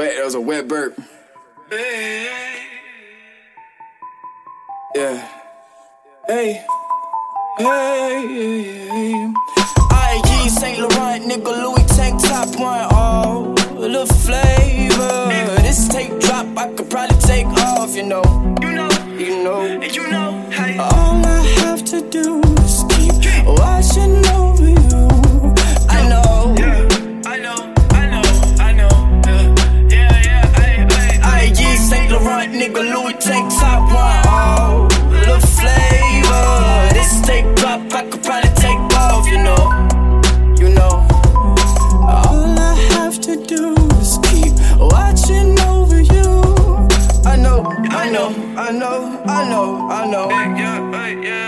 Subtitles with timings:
[0.00, 0.98] Wait, that was a wet burp.
[4.94, 5.28] Yeah.
[6.26, 6.64] Hey.
[7.58, 9.32] Hey.
[9.90, 12.88] I Saint Laurent, nigga Louis tank top one.
[12.90, 15.60] Oh, the flavor.
[15.60, 17.94] This tape drop, I could probably take off.
[17.94, 18.22] You know.
[18.62, 18.88] You know,
[19.18, 19.82] You know.
[19.82, 20.78] you know, hey.
[20.78, 22.49] All I have to do
[32.40, 34.22] Saint nigga Louis tank top one.
[34.26, 34.88] Oh,
[35.28, 36.94] the flavor.
[36.96, 39.26] This tape drop, I could probably take off.
[39.32, 39.62] You know,
[40.60, 40.94] you know.
[42.16, 46.30] All I have to do is keep watching over you.
[47.26, 47.58] I know,
[48.02, 50.30] I know, I know, I know, I know.
[50.30, 51.42] Yeah, yeah,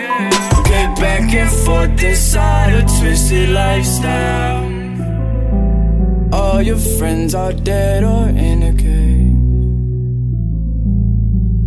[0.00, 0.62] yeah.
[0.64, 4.64] Get back and forth inside a twisted lifestyle.
[6.32, 8.77] All your friends are dead or in a.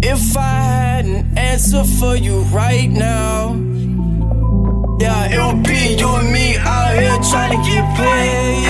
[0.03, 3.53] If I had an answer for you right now,
[4.99, 8.63] yeah, it would be you and me out here trying to get paid.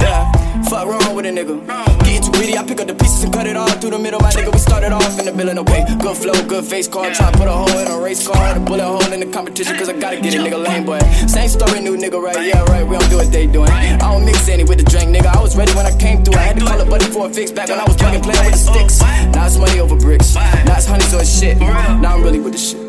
[0.00, 0.62] Yeah.
[0.64, 1.99] Fuck wrong with a nigga.
[2.40, 4.18] I pick up the pieces and cut it all through the middle.
[4.20, 5.84] My nigga, we started off in the building, okay.
[6.00, 7.12] Good flow, good face card.
[7.14, 9.76] Try to put a hole in a race car, a bullet hole in the competition,
[9.76, 10.98] cause I gotta get a nigga lame, boy.
[11.28, 12.40] Same story, new nigga, right?
[12.40, 12.86] Yeah, right.
[12.86, 13.70] We don't do what they doing.
[13.70, 15.26] I don't mix any with the drink, nigga.
[15.26, 16.40] I was ready when I came through.
[16.40, 18.44] I had to call a buddy for a fix back when I was fucking playing
[18.44, 19.00] with the sticks.
[19.36, 20.34] Now it's money over bricks.
[20.34, 21.58] Now it's honeys or shit.
[21.58, 22.80] Now I'm really with the shit.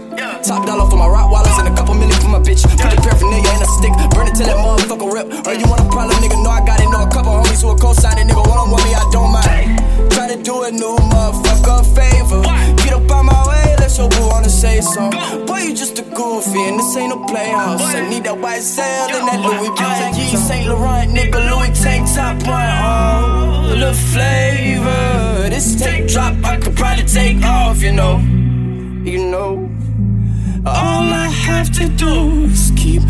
[0.44, 2.64] Top dollar for my rock wallets and a couple million for my bitch.
[2.66, 5.28] Put the paraphernalia in a stick, burn it till that motherfucker rip.
[5.46, 6.41] Or you want a problem, nigga?
[14.94, 15.46] Something.
[15.46, 17.82] Boy, you just a goofy, and this ain't no playhouse.
[17.82, 20.16] I need that white sail and that Louis Vuitton.
[20.16, 20.38] V.
[20.38, 22.72] Saint Laurent, nigga, Louis tank top one.
[22.84, 25.50] Oh, the flavor.
[25.50, 28.18] This tape drop, I could probably take off, you know.
[29.04, 29.70] You know.
[30.64, 33.02] All I have to do is keep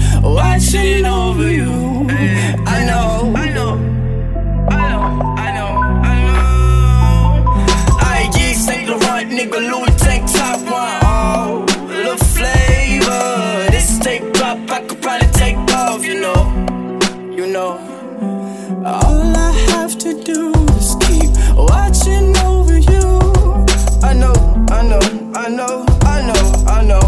[26.14, 26.46] I know,
[26.78, 27.08] I know.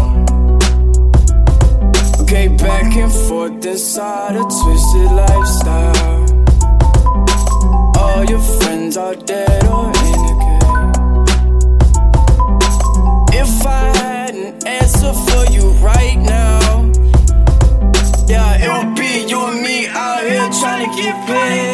[2.22, 6.24] Okay, back and forth inside a twisted lifestyle.
[7.98, 11.28] All your friends are dead or in a cage.
[13.42, 16.90] If I had an answer for you right now,
[18.26, 21.73] yeah, it would be you and me out here trying to get paid.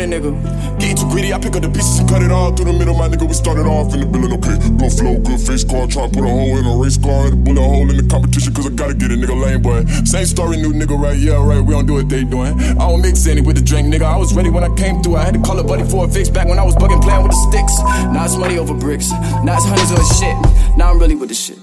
[0.00, 0.80] With a nigga.
[0.80, 2.94] Getting too greedy, I pick up the pieces and cut it all through the middle.
[2.94, 4.56] My nigga, we started off in the building, okay.
[4.76, 7.34] Good flow, good face car, try to put a hole in a race car, and
[7.34, 9.84] a bullet hole in the competition, cause I gotta get a nigga lame, boy.
[10.04, 11.18] Same story, new nigga, right?
[11.18, 12.58] Yeah, right, we don't do what they doing.
[12.60, 14.04] I don't mix any with the drink, nigga.
[14.04, 15.16] I was ready when I came through.
[15.16, 17.22] I had to call a buddy for a fix back when I was bugging playing
[17.22, 17.78] with the sticks.
[18.12, 19.10] Now it's money over bricks.
[19.44, 20.36] Now it's honeys or shit.
[20.76, 21.58] Now I'm really with the shit.